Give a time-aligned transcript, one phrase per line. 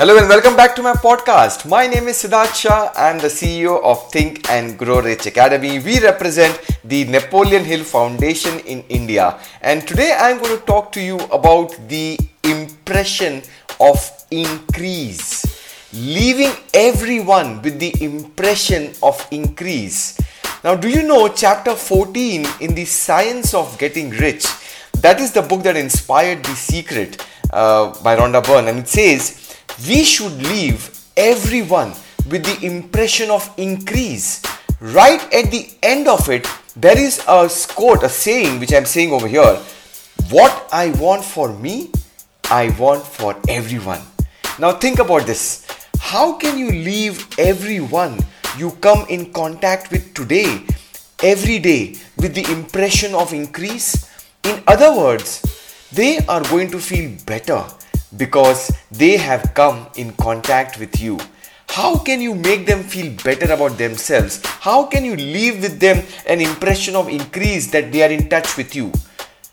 [0.00, 1.68] Hello and welcome back to my podcast.
[1.68, 2.90] My name is Siddharth Shah.
[2.96, 5.78] I'm the CEO of Think and Grow Rich Academy.
[5.78, 9.38] We represent the Napoleon Hill Foundation in India.
[9.60, 13.42] And today I'm going to talk to you about the impression
[13.78, 14.00] of
[14.30, 15.44] increase.
[15.92, 20.18] Leaving everyone with the impression of increase.
[20.64, 24.46] Now, do you know chapter 14 in the science of getting rich?
[25.02, 28.68] That is the book that inspired The Secret uh, by Rhonda Byrne.
[28.68, 29.49] And it says,
[29.86, 31.92] we should leave everyone
[32.28, 34.42] with the impression of increase.
[34.80, 39.12] Right at the end of it, there is a quote, a saying which I'm saying
[39.12, 39.58] over here
[40.30, 41.90] What I want for me,
[42.50, 44.00] I want for everyone.
[44.58, 45.66] Now, think about this.
[45.98, 48.18] How can you leave everyone
[48.58, 50.64] you come in contact with today,
[51.22, 54.08] every day, with the impression of increase?
[54.44, 55.42] In other words,
[55.92, 57.64] they are going to feel better
[58.16, 61.18] because they have come in contact with you.
[61.68, 64.44] How can you make them feel better about themselves?
[64.44, 68.56] How can you leave with them an impression of increase that they are in touch
[68.56, 68.92] with you?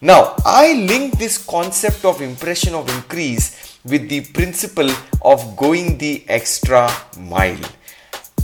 [0.00, 4.90] Now, I link this concept of impression of increase with the principle
[5.22, 6.88] of going the extra
[7.18, 7.58] mile.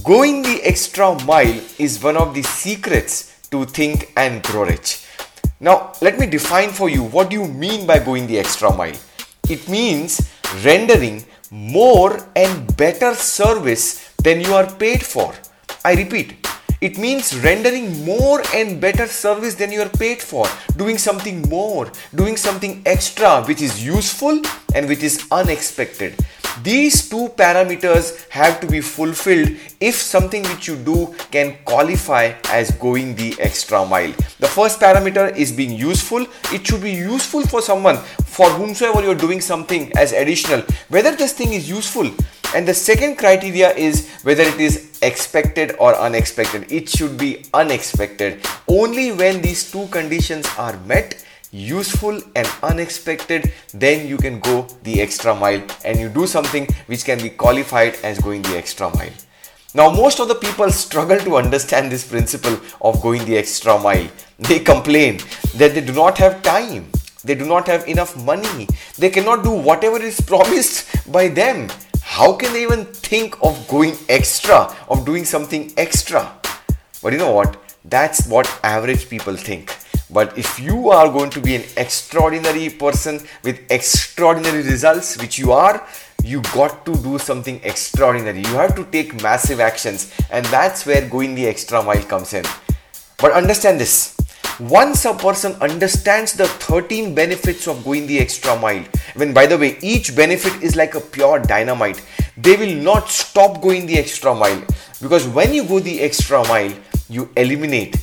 [0.03, 5.05] Going the extra mile is one of the secrets to think and grow rich.
[5.61, 8.97] Now, let me define for you what do you mean by going the extra mile?
[9.51, 10.31] It means
[10.65, 15.35] rendering more and better service than you are paid for.
[15.85, 16.47] I repeat,
[16.81, 21.91] it means rendering more and better service than you are paid for, doing something more,
[22.15, 24.41] doing something extra which is useful
[24.73, 26.15] and which is unexpected.
[26.63, 32.71] These two parameters have to be fulfilled if something which you do can qualify as
[32.73, 34.13] going the extra mile.
[34.39, 36.27] The first parameter is being useful.
[36.53, 41.33] It should be useful for someone for whomsoever you're doing something as additional, whether this
[41.33, 42.11] thing is useful.
[42.55, 46.71] And the second criteria is whether it is expected or unexpected.
[46.71, 48.45] It should be unexpected.
[48.67, 55.01] Only when these two conditions are met useful and unexpected then you can go the
[55.01, 59.13] extra mile and you do something which can be qualified as going the extra mile.
[59.75, 64.09] Now most of the people struggle to understand this principle of going the extra mile.
[64.39, 65.19] They complain
[65.57, 66.91] that they do not have time.
[67.25, 68.69] They do not have enough money.
[68.97, 71.69] They cannot do whatever is promised by them.
[72.03, 76.33] How can they even think of going extra of doing something extra?
[77.03, 77.57] But you know what?
[77.85, 79.80] That's what average people think
[80.13, 85.53] but if you are going to be an extraordinary person with extraordinary results, which you
[85.53, 85.87] are,
[86.23, 88.41] you got to do something extraordinary.
[88.41, 92.45] You have to take massive actions, and that's where going the extra mile comes in.
[93.19, 94.17] But understand this
[94.61, 98.85] once a person understands the 13 benefits of going the extra mile,
[99.15, 102.03] when by the way, each benefit is like a pure dynamite,
[102.37, 104.63] they will not stop going the extra mile
[105.01, 106.73] because when you go the extra mile,
[107.09, 107.97] you eliminate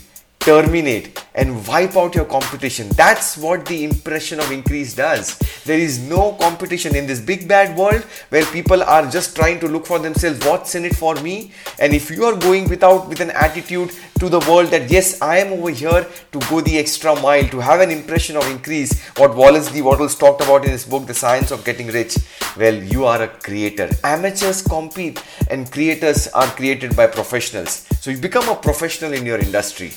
[0.47, 2.87] terminate and wipe out your competition.
[2.95, 5.37] That's what the impression of increase does.
[5.65, 9.67] There is no competition in this big bad world where people are just trying to
[9.67, 11.51] look for themselves what's in it for me.
[11.79, 15.39] And if you are going without with an attitude to the world that yes, I
[15.39, 19.35] am over here to go the extra mile, to have an impression of increase, what
[19.35, 19.81] Wallace D.
[19.81, 22.19] Wattles talked about in his book, The Science of Getting Rich.
[22.55, 23.89] Well, you are a creator.
[24.05, 27.85] Amateurs compete and creators are created by professionals.
[27.99, 29.91] So you become a professional in your industry.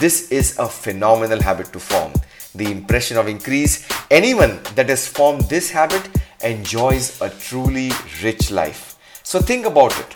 [0.00, 2.12] This is a phenomenal habit to form.
[2.54, 3.86] The impression of increase.
[4.10, 6.08] Anyone that has formed this habit
[6.42, 7.90] enjoys a truly
[8.22, 8.96] rich life.
[9.22, 10.14] So think about it.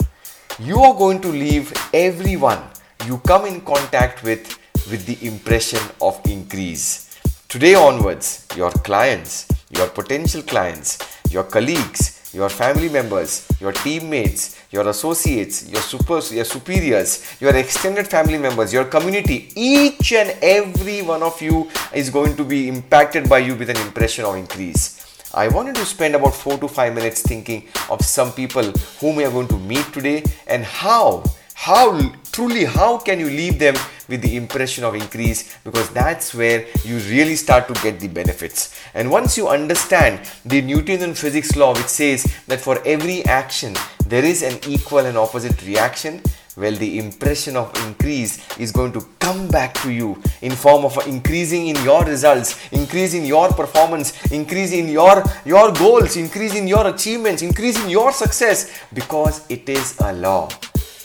[0.59, 2.61] You are going to leave everyone
[3.07, 4.57] you come in contact with
[4.89, 7.19] with the impression of increase.
[7.47, 10.97] Today onwards, your clients, your potential clients,
[11.29, 18.07] your colleagues, your family members, your teammates, your associates, your supers, your superiors, your extended
[18.07, 23.27] family members, your community, each and every one of you is going to be impacted
[23.27, 24.97] by you with an impression of increase.
[25.33, 28.63] I wanted to spend about 4 to 5 minutes thinking of some people
[28.99, 31.23] whom we are going to meet today and how
[31.61, 33.75] how truly how can you leave them
[34.09, 35.55] with the impression of increase?
[35.63, 38.75] Because that's where you really start to get the benefits.
[38.95, 43.75] And once you understand the newtonian physics law which says that for every action
[44.07, 46.19] there is an equal and opposite reaction
[46.57, 50.97] well the impression of increase is going to come back to you in form of
[51.05, 56.67] increasing in your results increase in your performance increase in your your goals increase in
[56.67, 60.49] your achievements increase in your success because it is a law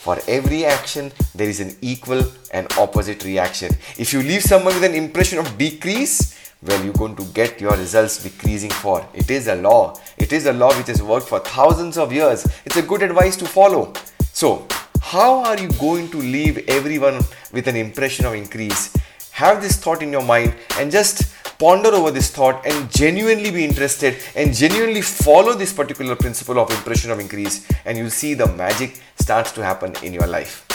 [0.07, 2.23] for every action, there is an equal
[2.53, 3.73] and opposite reaction.
[3.99, 7.73] If you leave someone with an impression of decrease, well, you're going to get your
[7.73, 9.05] results decreasing for.
[9.13, 10.01] It is a law.
[10.17, 12.47] It is a law which has worked for thousands of years.
[12.65, 13.93] It's a good advice to follow.
[14.33, 14.69] So,
[15.01, 17.21] how are you going to leave everyone
[17.53, 18.97] with an impression of increase?
[19.33, 21.25] Have this thought in your mind and just
[21.59, 26.71] ponder over this thought and genuinely be interested and genuinely follow this particular principle of
[26.71, 30.66] impression of increase and you'll see the magic starts to happen in your life.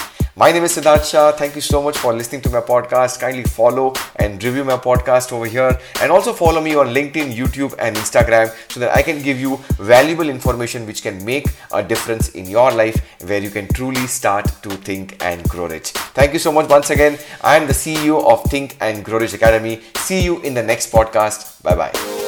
[0.42, 1.34] My name is Siddharth Shah.
[1.34, 3.20] Thank you so much for listening to my podcast.
[3.20, 7.76] Kindly follow and review my podcast over here and also follow me on LinkedIn, YouTube,
[7.78, 12.30] and Instagram so that I can give you valuable information which can make a difference
[12.30, 12.98] in your life
[13.28, 15.92] where you can truly start to think and grow rich.
[16.18, 17.20] Thank you so much once again.
[17.42, 19.80] I am the CEO of Think and Grow Rich Academy.
[19.98, 21.62] See you in the next podcast.
[21.62, 22.21] Bye bye.